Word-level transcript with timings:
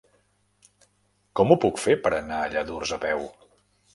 Com 1.41 1.51
ho 1.51 1.57
puc 1.67 1.77
fer 1.83 1.95
per 2.07 2.13
anar 2.21 2.39
a 2.45 2.49
Lladurs 2.55 2.97
a 2.97 2.99
peu? 3.07 3.23